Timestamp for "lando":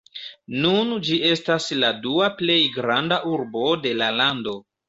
4.23-4.61